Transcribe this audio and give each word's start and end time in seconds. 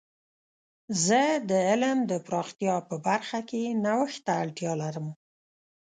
زه 1.05 1.21
د 1.49 1.51
علم 1.69 1.97
د 2.11 2.13
پراختیا 2.25 2.75
په 2.89 2.95
برخه 3.07 3.39
کې 3.49 3.63
نوښت 3.83 4.19
ته 4.25 4.33
اړتیا 4.43 4.73
لرم. 4.83 5.07